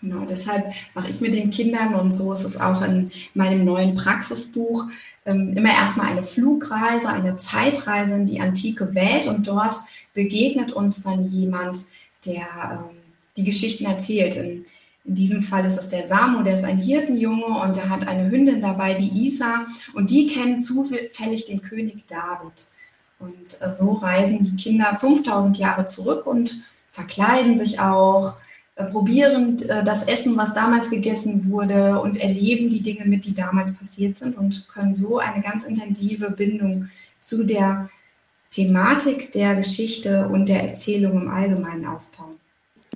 Genau, 0.00 0.26
deshalb 0.28 0.66
mache 0.94 1.10
ich 1.10 1.20
mit 1.20 1.32
den 1.32 1.50
Kindern 1.50 1.94
und 1.94 2.12
so 2.12 2.32
ist 2.32 2.44
es 2.44 2.60
auch 2.60 2.82
in 2.82 3.10
meinem 3.32 3.64
neuen 3.64 3.94
Praxisbuch 3.94 4.86
ähm, 5.24 5.56
immer 5.56 5.70
erstmal 5.70 6.08
eine 6.08 6.22
Flugreise, 6.22 7.08
eine 7.08 7.36
Zeitreise 7.36 8.16
in 8.16 8.26
die 8.26 8.40
antike 8.40 8.94
Welt 8.94 9.26
und 9.28 9.46
dort 9.46 9.76
begegnet 10.12 10.72
uns 10.72 11.04
dann 11.04 11.30
jemand, 11.30 11.78
der 12.26 12.90
ähm, 12.90 12.96
die 13.36 13.44
Geschichten 13.44 13.86
erzählt. 13.86 14.36
In, 14.36 14.66
in 15.04 15.14
diesem 15.14 15.42
Fall 15.42 15.66
ist 15.66 15.78
es 15.78 15.88
der 15.88 16.06
Samu, 16.06 16.42
der 16.42 16.54
ist 16.54 16.64
ein 16.64 16.78
Hirtenjunge 16.78 17.44
und 17.44 17.76
er 17.76 17.90
hat 17.90 18.06
eine 18.08 18.30
Hündin 18.30 18.62
dabei, 18.62 18.94
die 18.94 19.26
Isa, 19.26 19.66
und 19.92 20.10
die 20.10 20.28
kennen 20.28 20.58
zufällig 20.58 21.46
den 21.46 21.60
König 21.60 22.06
David. 22.06 22.66
Und 23.18 23.60
äh, 23.60 23.70
so 23.70 23.92
reisen 23.92 24.42
die 24.42 24.56
Kinder 24.56 24.96
5000 24.98 25.58
Jahre 25.58 25.86
zurück 25.86 26.26
und 26.26 26.64
verkleiden 26.90 27.58
sich 27.58 27.80
auch, 27.80 28.36
äh, 28.76 28.84
probieren 28.84 29.60
äh, 29.62 29.84
das 29.84 30.04
Essen, 30.08 30.36
was 30.36 30.54
damals 30.54 30.90
gegessen 30.90 31.50
wurde 31.50 32.00
und 32.00 32.16
erleben 32.16 32.70
die 32.70 32.82
Dinge 32.82 33.04
mit, 33.04 33.26
die 33.26 33.34
damals 33.34 33.76
passiert 33.76 34.16
sind 34.16 34.36
und 34.38 34.68
können 34.68 34.94
so 34.94 35.18
eine 35.18 35.42
ganz 35.42 35.64
intensive 35.64 36.30
Bindung 36.30 36.88
zu 37.20 37.44
der 37.44 37.90
Thematik 38.50 39.32
der 39.32 39.56
Geschichte 39.56 40.28
und 40.28 40.48
der 40.48 40.68
Erzählung 40.68 41.22
im 41.22 41.28
Allgemeinen 41.28 41.86
aufbauen. 41.86 42.36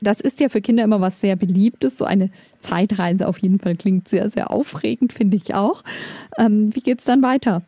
Das 0.00 0.20
ist 0.20 0.40
ja 0.40 0.48
für 0.48 0.60
Kinder 0.60 0.84
immer 0.84 1.00
was 1.00 1.20
sehr 1.20 1.36
Beliebtes. 1.36 1.98
So 1.98 2.04
eine 2.04 2.30
Zeitreise 2.60 3.28
auf 3.28 3.38
jeden 3.38 3.58
Fall 3.58 3.76
klingt 3.76 4.08
sehr, 4.08 4.30
sehr 4.30 4.50
aufregend, 4.50 5.12
finde 5.12 5.36
ich 5.36 5.54
auch. 5.54 5.82
Ähm, 6.38 6.74
wie 6.74 6.80
geht 6.80 7.00
es 7.00 7.04
dann 7.04 7.22
weiter? 7.22 7.62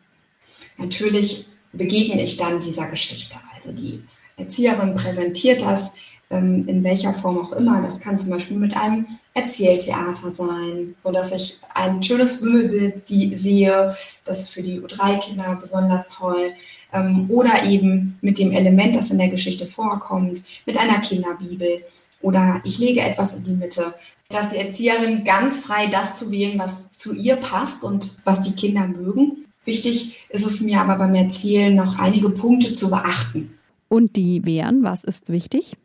Natürlich 0.77 1.47
begegne 1.73 2.21
ich 2.21 2.37
dann 2.37 2.59
dieser 2.59 2.87
Geschichte. 2.89 3.35
Also 3.55 3.71
die 3.71 4.01
Erzieherin 4.37 4.95
präsentiert 4.95 5.61
das 5.61 5.93
ähm, 6.31 6.67
in 6.67 6.83
welcher 6.83 7.13
Form 7.13 7.39
auch 7.39 7.51
immer. 7.53 7.81
Das 7.81 7.99
kann 7.99 8.19
zum 8.19 8.31
Beispiel 8.31 8.57
mit 8.57 8.75
einem 8.75 9.05
Erzähltheater 9.33 10.31
sein, 10.31 10.95
sodass 10.97 11.31
ich 11.31 11.59
ein 11.75 12.01
schönes 12.01 12.43
Wimmelbild 12.43 13.05
sehe. 13.05 13.93
Das 14.25 14.41
ist 14.41 14.49
für 14.49 14.63
die 14.63 14.79
U3-Kinder 14.79 15.57
besonders 15.59 16.09
toll. 16.09 16.53
Ähm, 16.93 17.29
oder 17.29 17.63
eben 17.65 18.17
mit 18.21 18.39
dem 18.39 18.51
Element, 18.51 18.95
das 18.95 19.11
in 19.11 19.17
der 19.17 19.29
Geschichte 19.29 19.67
vorkommt, 19.67 20.43
mit 20.65 20.77
einer 20.77 20.99
Kinderbibel. 20.99 21.83
Oder 22.21 22.61
ich 22.63 22.79
lege 22.79 23.01
etwas 23.01 23.35
in 23.35 23.43
die 23.43 23.53
Mitte, 23.53 23.93
dass 24.29 24.49
die 24.49 24.57
Erzieherin 24.57 25.23
ganz 25.23 25.59
frei 25.59 25.87
das 25.87 26.17
zu 26.17 26.31
wählen, 26.31 26.57
was 26.57 26.91
zu 26.93 27.13
ihr 27.13 27.35
passt 27.35 27.83
und 27.83 28.17
was 28.23 28.41
die 28.41 28.55
Kinder 28.55 28.87
mögen. 28.87 29.45
Wichtig 29.65 30.25
ist 30.29 30.45
es 30.45 30.61
mir 30.61 30.81
aber 30.81 30.95
beim 30.95 31.13
Erzählen 31.13 31.75
noch 31.75 31.99
einige 31.99 32.29
Punkte 32.29 32.73
zu 32.73 32.89
beachten. 32.89 33.57
Und 33.89 34.15
die 34.15 34.45
wären, 34.45 34.83
was 34.83 35.03
ist 35.03 35.29
wichtig? 35.29 35.75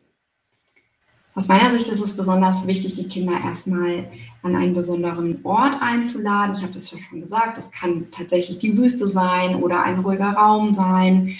Aus 1.35 1.47
meiner 1.47 1.69
Sicht 1.69 1.87
ist 1.89 1.99
es 1.99 2.17
besonders 2.17 2.65
wichtig, 2.65 2.95
die 2.95 3.07
Kinder 3.07 3.33
erstmal 3.45 4.05
an 4.41 4.55
einen 4.55 4.73
besonderen 4.73 5.39
Ort 5.43 5.75
einzuladen. 5.81 6.55
Ich 6.55 6.63
habe 6.63 6.73
das 6.73 6.89
ja 6.89 6.97
schon 6.97 7.21
gesagt, 7.21 7.59
das 7.59 7.69
kann 7.69 8.07
tatsächlich 8.09 8.57
die 8.57 8.75
Wüste 8.75 9.07
sein 9.07 9.61
oder 9.61 9.83
ein 9.83 9.99
ruhiger 9.99 10.31
Raum 10.31 10.73
sein. 10.73 11.37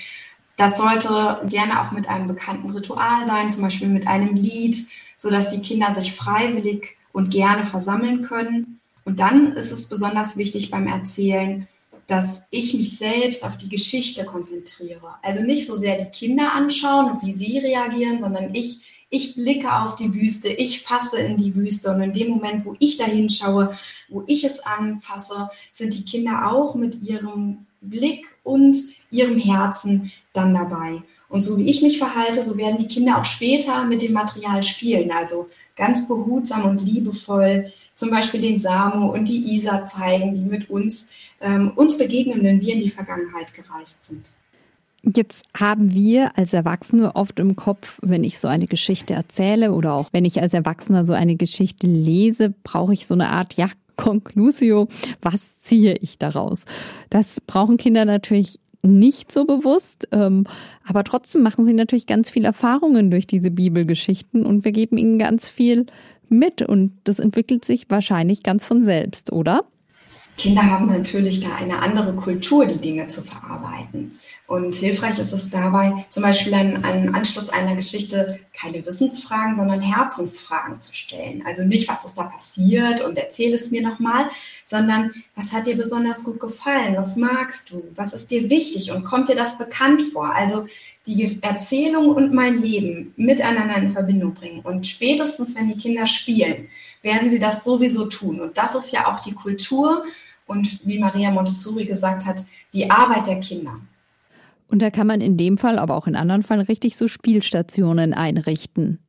Das 0.58 0.78
sollte 0.78 1.48
gerne 1.48 1.82
auch 1.82 1.92
mit 1.92 2.10
einem 2.10 2.28
bekannten 2.28 2.70
Ritual 2.72 3.26
sein, 3.26 3.50
zum 3.50 3.64
Beispiel 3.64 3.88
mit 3.88 4.08
einem 4.08 4.36
Lied, 4.36 4.88
sodass 5.18 5.52
die 5.52 5.62
Kinder 5.62 5.96
sich 5.96 6.14
freiwillig 6.14 6.98
und 7.14 7.30
gerne 7.32 7.66
versammeln 7.66 8.24
können. 8.24 8.80
Und 9.06 9.20
dann 9.20 9.54
ist 9.54 9.72
es 9.72 9.88
besonders 9.88 10.36
wichtig 10.36 10.70
beim 10.70 10.88
Erzählen, 10.88 11.68
dass 12.08 12.44
ich 12.50 12.74
mich 12.74 12.98
selbst 12.98 13.44
auf 13.44 13.58
die 13.58 13.70
Geschichte 13.70 14.26
konzentriere. 14.26 15.16
Also 15.22 15.44
nicht 15.44 15.68
so 15.68 15.78
sehr 15.78 15.98
die 15.98 16.10
Kinder 16.10 16.54
anschauen 16.54 17.12
und 17.12 17.22
wie 17.22 17.34
sie 17.34 17.60
reagieren, 17.60 18.20
sondern 18.20 18.54
ich 18.54 18.82
ich 19.10 19.36
blicke 19.36 19.74
auf 19.74 19.96
die 19.96 20.14
Wüste, 20.14 20.50
ich 20.50 20.82
fasse 20.82 21.20
in 21.20 21.38
die 21.38 21.56
Wüste 21.56 21.94
und 21.94 22.02
in 22.02 22.12
dem 22.12 22.30
Moment, 22.30 22.66
wo 22.66 22.76
ich 22.80 22.98
da 22.98 23.06
hinschaue, 23.06 23.74
wo 24.10 24.24
ich 24.28 24.44
es 24.44 24.60
anfasse, 24.60 25.50
sind 25.72 25.94
die 25.94 26.04
Kinder 26.04 26.52
auch 26.52 26.76
mit 26.76 27.02
ihrem 27.02 27.68
Blick 27.80 28.26
und 28.48 28.78
ihrem 29.12 29.38
Herzen 29.38 30.12
dann 30.34 30.54
dabei. 30.54 31.02
Und 31.30 31.42
so 31.42 31.58
wie 31.58 31.70
ich 31.70 31.82
mich 31.82 31.98
verhalte, 31.98 32.44
so 32.44 32.58
werden 32.58 32.78
die 32.78 32.88
Kinder 32.88 33.20
auch 33.20 33.26
später 33.26 33.86
mit 33.86 34.02
dem 34.02 34.14
Material 34.14 34.64
spielen. 34.64 35.12
Also 35.12 35.50
ganz 35.76 36.08
behutsam 36.08 36.66
und 36.66 36.82
liebevoll 36.82 37.72
zum 37.96 38.10
Beispiel 38.12 38.42
den 38.42 38.60
Samu 38.60 39.08
und 39.08 39.28
die 39.28 39.56
Isa 39.56 39.86
zeigen, 39.86 40.36
die 40.36 40.46
mit 40.46 40.70
uns, 40.70 41.12
ähm, 41.42 41.72
uns 41.76 41.98
begegnen, 41.98 42.44
wenn 42.44 42.62
wir 42.62 42.74
in 42.74 42.82
die 42.82 42.90
Vergangenheit 42.90 43.54
gereist 43.54 44.06
sind. 44.06 44.32
Jetzt 45.16 45.46
haben 45.58 45.94
wir 45.94 46.38
als 46.38 46.54
Erwachsene 46.54 47.16
oft 47.16 47.40
im 47.40 47.56
Kopf, 47.56 48.00
wenn 48.02 48.24
ich 48.24 48.40
so 48.40 48.48
eine 48.48 48.68
Geschichte 48.68 49.14
erzähle 49.14 49.72
oder 49.74 49.94
auch 49.94 50.10
wenn 50.12 50.26
ich 50.26 50.42
als 50.42 50.54
Erwachsener 50.54 51.06
so 51.06 51.14
eine 51.14 51.36
Geschichte 51.36 51.88
lese, 51.88 52.54
brauche 52.64 52.94
ich 52.94 53.08
so 53.08 53.14
eine 53.14 53.30
Art, 53.30 53.56
ja, 53.56 53.70
Conclusio. 53.98 54.88
Was 55.22 55.60
ziehe 55.60 55.96
ich 55.96 56.18
daraus? 56.18 56.66
Das 57.10 57.42
brauchen 57.42 57.78
Kinder 57.78 58.06
natürlich 58.06 58.60
nicht 58.84 59.32
so 59.32 59.46
bewusst, 59.46 60.08
ähm, 60.12 60.46
aber 60.86 61.04
trotzdem 61.04 61.42
machen 61.44 61.66
sie 61.66 61.74
natürlich 61.74 62.06
ganz 62.06 62.30
viel 62.30 62.46
Erfahrungen 62.46 63.12
durch 63.12 63.28
diese 63.28 63.52
Bibelgeschichten 63.52 64.46
und 64.46 64.64
wir 64.64 64.72
geben 64.72 64.98
ihnen 64.98 65.20
ganz 65.20 65.50
viel 65.50 65.88
mit 66.30 66.62
und 66.62 66.94
das 67.04 67.20
entwickelt 67.20 67.66
sich 67.66 67.90
wahrscheinlich 67.90 68.44
ganz 68.44 68.66
von 68.66 68.84
selbst, 68.84 69.32
oder? 69.32 69.66
Kinder 70.38 70.64
haben 70.64 70.86
natürlich 70.86 71.40
da 71.42 71.56
eine 71.56 71.80
andere 71.80 72.14
Kultur, 72.14 72.68
die 72.68 72.78
Dinge 72.78 73.08
zu 73.08 73.24
verarbeiten. 73.24 74.18
Und 74.46 74.76
hilfreich 74.76 75.18
ist 75.18 75.34
es 75.34 75.50
dabei, 75.50 76.06
zum 76.10 76.24
Beispiel 76.24 76.54
an, 76.54 76.86
an 76.86 77.14
Anschluss 77.16 77.50
einer 77.50 77.76
Geschichte 77.76 78.40
keine 78.54 78.86
Wissensfragen, 78.86 79.56
sondern 79.56 79.82
Herzensfragen 79.82 80.80
zu 80.80 80.96
stellen. 80.96 81.44
Also 81.46 81.64
nicht, 81.64 81.90
was 81.90 82.06
ist 82.06 82.18
da 82.18 82.24
passiert 82.24 83.02
und 83.02 83.18
erzähl 83.18 83.54
es 83.54 83.72
mir 83.72 83.82
nochmal, 83.82 84.30
sondern 84.64 85.12
was 85.36 85.54
hat 85.54 85.66
dir 85.66 85.76
besonders 85.76 86.24
gut 86.24 86.40
gefallen? 86.40 86.96
Was 86.96 87.16
magst 87.16 87.72
du? 87.72 87.84
Was 87.96 88.14
ist 88.14 88.30
dir 88.30 88.48
wichtig? 88.50 88.92
Und 88.92 89.06
kommt 89.06 89.30
dir 89.30 89.36
das 89.36 89.58
bekannt 89.58 90.04
vor? 90.14 90.36
Also 90.36 90.68
die 91.08 91.42
Erzählung 91.42 92.10
und 92.14 92.34
mein 92.34 92.62
Leben 92.62 93.14
miteinander 93.16 93.78
in 93.78 93.90
Verbindung 93.90 94.34
bringen. 94.34 94.62
Und 94.62 94.86
spätestens, 94.86 95.56
wenn 95.56 95.70
die 95.70 95.78
Kinder 95.78 96.06
spielen, 96.06 96.68
werden 97.02 97.30
sie 97.30 97.40
das 97.40 97.64
sowieso 97.64 98.06
tun. 98.06 98.42
Und 98.42 98.58
das 98.58 98.76
ist 98.76 98.92
ja 98.92 99.08
auch 99.08 99.22
die 99.22 99.34
Kultur, 99.34 100.04
und 100.48 100.80
wie 100.86 101.00
Maria 101.00 101.30
Montessori 101.30 101.86
gesagt 101.86 102.26
hat, 102.26 102.44
die 102.74 102.90
Arbeit 102.90 103.28
der 103.28 103.40
Kinder. 103.40 103.80
Und 104.70 104.82
da 104.82 104.90
kann 104.90 105.08
man 105.08 105.22
in 105.22 105.38
dem 105.38 105.58
Fall, 105.58 105.80
aber 105.80 105.96
auch 105.96 106.08
in 106.08 106.16
anderen 106.16 106.44
Fällen 106.44 106.62
richtig 106.62 106.98
so 106.98 107.08
Spielstationen 107.08 108.14
einrichten. 108.14 109.00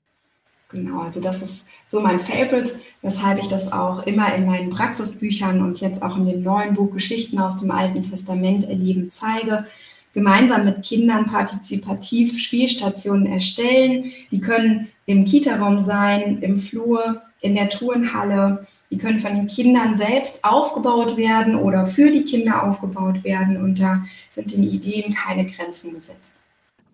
Genau, 0.71 1.01
also 1.01 1.21
das 1.21 1.43
ist 1.43 1.69
so 1.87 2.01
mein 2.01 2.21
Favorite, 2.21 2.71
weshalb 3.01 3.39
ich 3.39 3.49
das 3.49 3.73
auch 3.73 4.07
immer 4.07 4.35
in 4.35 4.45
meinen 4.45 4.69
Praxisbüchern 4.69 5.63
und 5.63 5.81
jetzt 5.81 6.03
auch 6.03 6.17
in 6.19 6.25
dem 6.25 6.43
neuen 6.43 6.75
Buch 6.75 6.93
Geschichten 6.93 7.39
aus 7.39 7.57
dem 7.57 7.71
Alten 7.71 8.03
Testament 8.03 8.69
erleben 8.69 9.11
zeige. 9.11 9.65
Gemeinsam 10.13 10.65
mit 10.65 10.83
Kindern 10.83 11.27
partizipativ 11.27 12.39
Spielstationen 12.39 13.27
erstellen. 13.27 14.13
Die 14.31 14.41
können 14.41 14.89
im 15.07 15.25
Kita-Raum 15.25 15.81
sein, 15.81 16.43
im 16.43 16.59
Flur, 16.59 17.23
in 17.41 17.55
der 17.55 17.69
Turnhalle. 17.69 18.67
Die 18.91 18.99
können 18.99 19.19
von 19.19 19.35
den 19.35 19.47
Kindern 19.47 19.97
selbst 19.97 20.45
aufgebaut 20.45 21.17
werden 21.17 21.57
oder 21.57 21.87
für 21.87 22.11
die 22.11 22.25
Kinder 22.25 22.63
aufgebaut 22.65 23.25
werden. 23.25 23.63
Und 23.63 23.81
da 23.81 24.05
sind 24.31 24.55
den 24.55 24.65
Ideen 24.65 25.15
keine 25.15 25.47
Grenzen 25.47 25.95
gesetzt. 25.95 26.37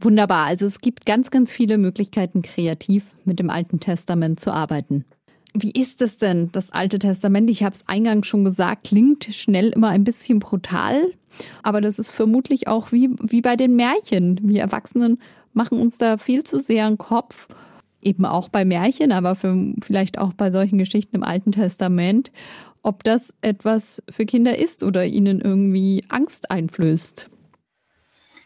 Wunderbar. 0.01 0.47
Also 0.47 0.67
es 0.67 0.81
gibt 0.81 1.07
ganz, 1.07 1.31
ganz 1.31 1.53
viele 1.53 1.79
Möglichkeiten, 1.79 2.43
kreativ 2.43 3.05
mit 3.25 3.39
dem 3.39 3.49
Alten 3.49 3.81
Testament 3.81 4.41
zu 4.41 4.53
arbeiten. 4.53 5.05
Wie 5.57 5.71
ist 5.71 6.03
es 6.03 6.17
denn, 6.17 6.51
das 6.51 6.71
Alte 6.71 6.99
Testament? 6.99 7.49
Ich 7.49 7.63
habe 7.63 7.75
es 7.75 7.87
eingangs 7.87 8.27
schon 8.27 8.45
gesagt, 8.45 8.89
klingt 8.89 9.33
schnell 9.33 9.69
immer 9.69 9.89
ein 9.91 10.03
bisschen 10.03 10.41
brutal, 10.41 11.13
aber 11.63 11.81
das 11.81 12.01
ist 12.01 12.11
vermutlich 12.11 12.67
auch 12.67 12.91
wie, 12.91 13.11
wie 13.21 13.41
bei 13.41 13.55
den 13.55 13.77
Märchen. 13.77 14.41
Wir 14.43 14.63
Erwachsenen 14.63 15.21
machen 15.53 15.81
uns 15.81 15.97
da 15.97 16.17
viel 16.17 16.43
zu 16.43 16.59
sehr 16.59 16.87
einen 16.87 16.99
Kopf 16.99 17.47
eben 18.05 18.25
auch 18.25 18.49
bei 18.49 18.65
Märchen, 18.65 19.13
aber 19.13 19.35
für, 19.35 19.73
vielleicht 19.83 20.19
auch 20.19 20.33
bei 20.33 20.51
solchen 20.51 20.79
Geschichten 20.79 21.17
im 21.17 21.23
Alten 21.23 21.53
Testament, 21.53 22.31
ob 22.83 23.03
das 23.03 23.35
etwas 23.41 24.03
für 24.11 24.27
Kinder 24.27 24.59
ist 24.59 24.83
oder 24.83 25.05
ihnen 25.07 25.41
irgendwie 25.41 26.05
Angst 26.09 26.51
einflößt. 26.51 27.31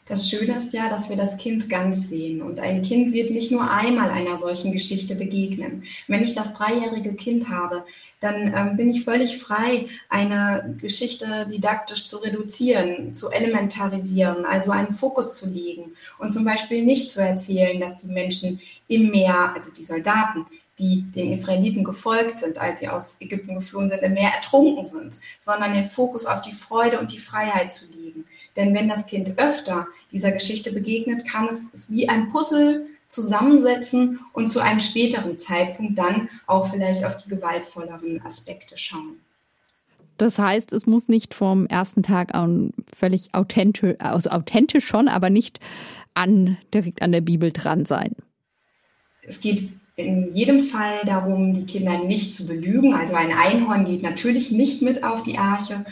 Das 0.08 0.30
Schöne 0.30 0.56
ist 0.56 0.72
ja, 0.72 0.88
dass 0.88 1.10
wir 1.10 1.16
das 1.16 1.36
Kind 1.36 1.68
ganz 1.68 2.08
sehen. 2.08 2.40
Und 2.40 2.60
ein 2.60 2.80
Kind 2.82 3.12
wird 3.12 3.30
nicht 3.30 3.52
nur 3.52 3.70
einmal 3.70 4.10
einer 4.10 4.38
solchen 4.38 4.72
Geschichte 4.72 5.14
begegnen. 5.14 5.84
Wenn 6.06 6.24
ich 6.24 6.34
das 6.34 6.54
dreijährige 6.54 7.14
Kind 7.14 7.50
habe, 7.50 7.84
dann 8.20 8.54
ähm, 8.56 8.76
bin 8.76 8.88
ich 8.88 9.04
völlig 9.04 9.38
frei, 9.38 9.86
eine 10.08 10.76
Geschichte 10.80 11.46
didaktisch 11.52 12.08
zu 12.08 12.16
reduzieren, 12.16 13.12
zu 13.14 13.30
elementarisieren, 13.30 14.46
also 14.46 14.70
einen 14.70 14.92
Fokus 14.92 15.36
zu 15.36 15.48
legen 15.48 15.92
und 16.18 16.32
zum 16.32 16.44
Beispiel 16.44 16.84
nicht 16.84 17.10
zu 17.10 17.22
erzählen, 17.22 17.78
dass 17.78 17.98
die 17.98 18.08
Menschen 18.08 18.60
im 18.88 19.10
Meer, 19.10 19.52
also 19.54 19.70
die 19.70 19.84
Soldaten, 19.84 20.46
die 20.78 21.02
den 21.02 21.32
Israeliten 21.32 21.84
gefolgt 21.84 22.38
sind, 22.38 22.58
als 22.58 22.80
sie 22.80 22.88
aus 22.88 23.20
Ägypten 23.20 23.56
geflohen 23.56 23.88
sind, 23.88 24.02
im 24.02 24.14
Meer 24.14 24.32
ertrunken 24.34 24.84
sind, 24.84 25.20
sondern 25.42 25.74
den 25.74 25.88
Fokus 25.88 26.24
auf 26.26 26.40
die 26.42 26.52
Freude 26.52 26.98
und 26.98 27.12
die 27.12 27.18
Freiheit 27.18 27.72
zu 27.72 27.86
legen. 27.92 28.24
Denn 28.58 28.74
wenn 28.74 28.88
das 28.88 29.06
Kind 29.06 29.38
öfter 29.38 29.86
dieser 30.10 30.32
Geschichte 30.32 30.72
begegnet, 30.72 31.26
kann 31.26 31.48
es 31.48 31.90
wie 31.90 32.08
ein 32.08 32.30
Puzzle 32.30 32.86
zusammensetzen 33.08 34.20
und 34.32 34.48
zu 34.48 34.60
einem 34.60 34.80
späteren 34.80 35.38
Zeitpunkt 35.38 35.98
dann 35.98 36.28
auch 36.46 36.70
vielleicht 36.70 37.04
auf 37.04 37.16
die 37.16 37.30
gewaltvolleren 37.30 38.20
Aspekte 38.22 38.76
schauen. 38.76 39.20
Das 40.18 40.38
heißt, 40.38 40.72
es 40.72 40.86
muss 40.86 41.06
nicht 41.06 41.32
vom 41.32 41.66
ersten 41.66 42.02
Tag 42.02 42.34
an 42.34 42.72
völlig 42.92 43.32
authentisch, 43.32 43.94
also 44.00 44.30
authentisch 44.30 44.84
schon, 44.84 45.06
aber 45.06 45.30
nicht 45.30 45.60
an, 46.14 46.58
direkt 46.74 47.00
an 47.00 47.12
der 47.12 47.20
Bibel 47.20 47.52
dran 47.52 47.86
sein. 47.86 48.16
Es 49.22 49.40
geht 49.40 49.68
in 49.94 50.32
jedem 50.34 50.62
Fall 50.62 50.98
darum, 51.06 51.52
die 51.52 51.66
Kinder 51.66 52.02
nicht 52.02 52.34
zu 52.34 52.48
belügen. 52.48 52.94
Also 52.94 53.14
ein 53.14 53.32
Einhorn 53.32 53.84
geht 53.84 54.02
natürlich 54.02 54.50
nicht 54.50 54.82
mit 54.82 55.04
auf 55.04 55.22
die 55.22 55.38
Arche, 55.38 55.84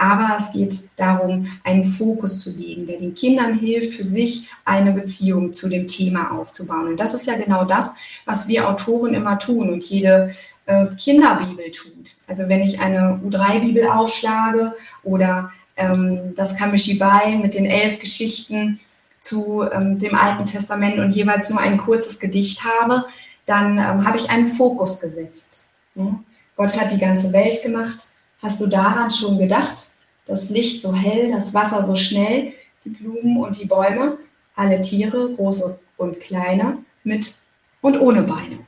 Aber 0.00 0.34
es 0.38 0.50
geht 0.52 0.88
darum, 0.96 1.46
einen 1.62 1.84
Fokus 1.84 2.40
zu 2.40 2.50
legen, 2.52 2.86
der 2.86 2.98
den 2.98 3.14
Kindern 3.14 3.58
hilft, 3.58 3.92
für 3.92 4.02
sich 4.02 4.48
eine 4.64 4.92
Beziehung 4.92 5.52
zu 5.52 5.68
dem 5.68 5.86
Thema 5.86 6.30
aufzubauen. 6.30 6.88
Und 6.88 6.98
das 6.98 7.12
ist 7.12 7.26
ja 7.26 7.36
genau 7.36 7.66
das, 7.66 7.96
was 8.24 8.48
wir 8.48 8.66
Autoren 8.66 9.12
immer 9.12 9.38
tun 9.38 9.68
und 9.68 9.84
jede 9.84 10.30
äh, 10.64 10.86
Kinderbibel 10.96 11.70
tut. 11.70 12.16
Also 12.26 12.48
wenn 12.48 12.62
ich 12.62 12.80
eine 12.80 13.20
U3-Bibel 13.22 13.88
aufschlage 13.88 14.74
oder 15.02 15.52
ähm, 15.76 16.34
das 16.34 16.56
Kamishibai 16.56 17.36
mit 17.36 17.52
den 17.52 17.66
elf 17.66 18.00
Geschichten 18.00 18.80
zu 19.20 19.64
ähm, 19.70 19.98
dem 19.98 20.14
Alten 20.14 20.46
Testament 20.46 20.98
und 20.98 21.10
jeweils 21.10 21.50
nur 21.50 21.60
ein 21.60 21.76
kurzes 21.76 22.18
Gedicht 22.18 22.64
habe, 22.64 23.04
dann 23.44 23.76
ähm, 23.76 24.06
habe 24.06 24.16
ich 24.16 24.30
einen 24.30 24.46
Fokus 24.46 24.98
gesetzt. 24.98 25.74
Ne? 25.94 26.18
Gott 26.56 26.80
hat 26.80 26.90
die 26.90 26.98
ganze 26.98 27.34
Welt 27.34 27.62
gemacht 27.62 27.98
Hast 28.42 28.60
du 28.60 28.66
daran 28.66 29.10
schon 29.10 29.38
gedacht? 29.38 29.78
Das 30.26 30.50
Licht 30.50 30.80
so 30.80 30.94
hell, 30.94 31.30
das 31.32 31.52
Wasser 31.52 31.84
so 31.84 31.96
schnell, 31.96 32.52
die 32.84 32.90
Blumen 32.90 33.36
und 33.38 33.60
die 33.60 33.66
Bäume, 33.66 34.18
alle 34.54 34.80
Tiere, 34.80 35.34
große 35.34 35.78
und 35.96 36.20
kleine, 36.20 36.78
mit 37.04 37.34
und 37.82 38.00
ohne 38.00 38.22
Beine. 38.22 38.60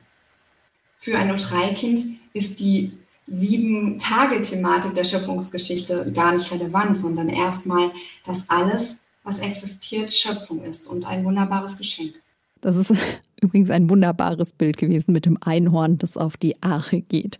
Für 0.98 1.16
ein 1.16 1.34
U3-Kind 1.34 2.00
ist 2.32 2.60
die 2.60 2.92
Sieben-Tage-Thematik 3.28 4.94
der 4.94 5.04
Schöpfungsgeschichte 5.04 6.12
gar 6.12 6.32
nicht 6.32 6.50
relevant, 6.50 6.98
sondern 6.98 7.28
erstmal, 7.28 7.90
dass 8.26 8.50
alles, 8.50 9.00
was 9.22 9.38
existiert, 9.38 10.10
Schöpfung 10.10 10.62
ist 10.62 10.88
und 10.88 11.06
ein 11.06 11.24
wunderbares 11.24 11.78
Geschenk. 11.78 12.14
Das 12.60 12.76
ist 12.76 12.92
übrigens 13.40 13.70
ein 13.70 13.88
wunderbares 13.88 14.52
Bild 14.52 14.76
gewesen 14.76 15.12
mit 15.12 15.24
dem 15.24 15.38
Einhorn, 15.40 15.98
das 15.98 16.16
auf 16.16 16.36
die 16.36 16.62
Arche 16.62 17.00
geht 17.00 17.38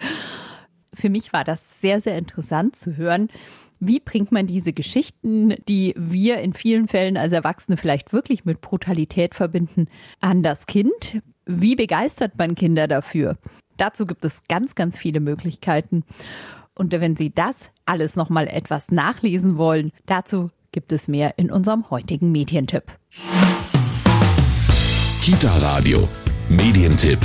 für 0.94 1.10
mich 1.10 1.32
war 1.32 1.44
das 1.44 1.80
sehr, 1.80 2.00
sehr 2.00 2.18
interessant 2.18 2.76
zu 2.76 2.96
hören. 2.96 3.28
Wie 3.80 3.98
bringt 3.98 4.30
man 4.30 4.46
diese 4.46 4.72
Geschichten, 4.72 5.54
die 5.68 5.94
wir 5.96 6.38
in 6.38 6.52
vielen 6.52 6.86
Fällen 6.86 7.16
als 7.16 7.32
Erwachsene 7.32 7.76
vielleicht 7.76 8.12
wirklich 8.12 8.44
mit 8.44 8.60
Brutalität 8.60 9.34
verbinden, 9.34 9.88
an 10.20 10.42
das 10.42 10.66
Kind? 10.66 11.20
Wie 11.46 11.74
begeistert 11.74 12.38
man 12.38 12.54
Kinder 12.54 12.86
dafür? 12.86 13.36
Dazu 13.76 14.06
gibt 14.06 14.24
es 14.24 14.44
ganz, 14.48 14.76
ganz 14.76 14.96
viele 14.96 15.18
Möglichkeiten. 15.18 16.04
Und 16.74 16.92
wenn 16.92 17.16
Sie 17.16 17.30
das 17.34 17.70
alles 17.84 18.16
nochmal 18.16 18.46
etwas 18.46 18.90
nachlesen 18.90 19.56
wollen, 19.56 19.90
dazu 20.06 20.50
gibt 20.70 20.92
es 20.92 21.08
mehr 21.08 21.38
in 21.38 21.50
unserem 21.50 21.90
heutigen 21.90 22.30
Medientipp. 22.30 22.84
Kita 25.20 25.56
Radio, 25.58 26.08
Medientipp. 26.48 27.20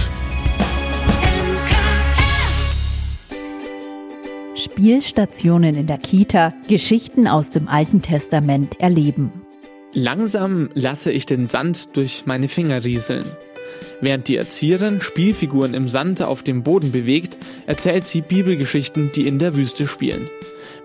Spielstationen 4.77 5.75
in 5.75 5.87
der 5.87 5.97
Kita 5.97 6.53
Geschichten 6.67 7.27
aus 7.27 7.49
dem 7.49 7.67
Alten 7.67 8.03
Testament 8.03 8.79
erleben. 8.79 9.31
Langsam 9.91 10.69
lasse 10.75 11.11
ich 11.11 11.25
den 11.25 11.47
Sand 11.47 11.97
durch 11.97 12.27
meine 12.27 12.47
Finger 12.47 12.83
rieseln. 12.83 13.25
Während 14.01 14.27
die 14.27 14.35
Erzieherin 14.35 15.01
Spielfiguren 15.01 15.73
im 15.73 15.89
Sand 15.89 16.21
auf 16.21 16.43
dem 16.43 16.61
Boden 16.61 16.91
bewegt, 16.91 17.39
erzählt 17.65 18.07
sie 18.07 18.21
Bibelgeschichten, 18.21 19.11
die 19.15 19.27
in 19.27 19.39
der 19.39 19.55
Wüste 19.55 19.87
spielen. 19.87 20.29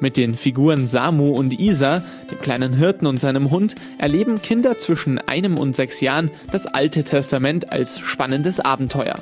Mit 0.01 0.17
den 0.17 0.37
Figuren 0.37 0.89
Samu 0.89 1.35
und 1.35 1.61
Isa, 1.61 2.03
dem 2.31 2.41
kleinen 2.41 2.75
Hirten 2.75 3.07
und 3.07 3.21
seinem 3.21 3.51
Hund, 3.51 3.75
erleben 3.99 4.41
Kinder 4.41 4.79
zwischen 4.79 5.19
einem 5.19 5.59
und 5.59 5.77
sechs 5.77 6.01
Jahren 6.01 6.31
das 6.51 6.67
Alte 6.67 7.05
Testament 7.05 7.71
als 7.71 8.01
spannendes 8.01 8.59
Abenteuer. 8.59 9.17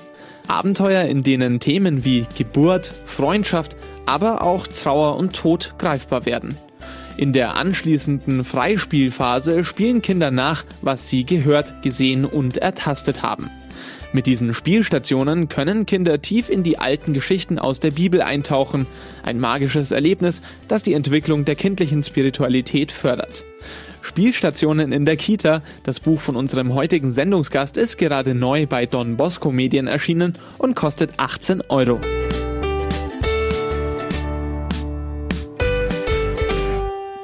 Abenteuer, 0.46 1.04
in 1.04 1.24
denen 1.24 1.58
Themen 1.58 2.04
wie 2.04 2.24
Geburt, 2.36 2.92
Freundschaft, 3.04 3.76
aber 4.06 4.42
auch 4.42 4.66
Trauer 4.66 5.16
und 5.16 5.34
Tod 5.34 5.74
greifbar 5.78 6.26
werden. 6.26 6.56
In 7.16 7.32
der 7.32 7.56
anschließenden 7.56 8.44
Freispielphase 8.44 9.64
spielen 9.64 10.00
Kinder 10.00 10.30
nach, 10.30 10.64
was 10.80 11.08
sie 11.08 11.24
gehört, 11.24 11.82
gesehen 11.82 12.24
und 12.24 12.56
ertastet 12.56 13.22
haben. 13.22 13.50
Mit 14.12 14.26
diesen 14.26 14.54
Spielstationen 14.54 15.48
können 15.48 15.86
Kinder 15.86 16.20
tief 16.20 16.48
in 16.48 16.64
die 16.64 16.78
alten 16.78 17.14
Geschichten 17.14 17.58
aus 17.58 17.78
der 17.78 17.92
Bibel 17.92 18.22
eintauchen. 18.22 18.86
Ein 19.22 19.38
magisches 19.38 19.92
Erlebnis, 19.92 20.42
das 20.66 20.82
die 20.82 20.94
Entwicklung 20.94 21.44
der 21.44 21.54
kindlichen 21.54 22.02
Spiritualität 22.02 22.90
fördert. 22.90 23.44
Spielstationen 24.02 24.92
in 24.92 25.04
der 25.04 25.16
Kita, 25.16 25.62
das 25.84 26.00
Buch 26.00 26.20
von 26.20 26.34
unserem 26.34 26.74
heutigen 26.74 27.12
Sendungsgast, 27.12 27.76
ist 27.76 27.98
gerade 27.98 28.34
neu 28.34 28.66
bei 28.66 28.86
Don 28.86 29.16
Bosco 29.16 29.52
Medien 29.52 29.86
erschienen 29.86 30.38
und 30.58 30.74
kostet 30.74 31.10
18 31.18 31.62
Euro. 31.68 32.00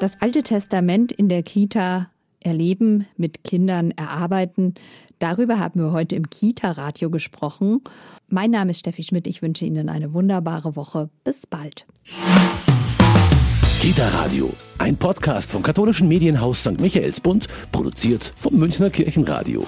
Das 0.07 0.23
Alte 0.23 0.45
Testament 0.45 1.11
in 1.11 1.29
der 1.29 1.43
Kita 1.43 2.09
erleben, 2.39 3.09
mit 3.17 3.43
Kindern 3.43 3.91
erarbeiten. 3.91 4.75
Darüber 5.19 5.59
haben 5.59 5.81
wir 5.81 5.91
heute 5.91 6.15
im 6.15 6.31
Kita-Radio 6.31 7.11
gesprochen. 7.11 7.81
Mein 8.29 8.53
Name 8.53 8.71
ist 8.71 8.79
Steffi 8.79 9.03
Schmidt. 9.03 9.27
Ich 9.27 9.43
wünsche 9.43 9.65
Ihnen 9.65 9.89
eine 9.89 10.13
wunderbare 10.13 10.77
Woche. 10.77 11.11
Bis 11.25 11.45
bald. 11.49 11.87
Kita 13.81 14.07
Radio, 14.11 14.53
ein 14.79 14.97
Podcast 14.97 15.51
vom 15.51 15.65
katholischen 15.65 16.07
Medienhaus 16.07 16.61
St. 16.61 16.81
Michaelsbund, 16.81 17.49
produziert 17.73 18.33
vom 18.37 18.55
Münchner 18.55 18.91
Kirchenradio. 18.91 19.67